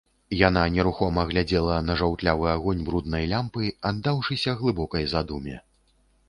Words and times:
Яна 0.37 0.61
нерухома 0.75 1.25
глядзела 1.31 1.75
на 1.89 1.97
жаўтлявы 2.01 2.47
агонь 2.55 2.81
бруднай 2.87 3.29
лямпы, 3.35 3.69
аддаўшыся 3.91 4.57
глыбокай 4.63 5.07
задуме. 5.15 5.61